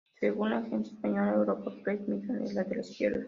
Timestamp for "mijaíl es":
2.07-2.55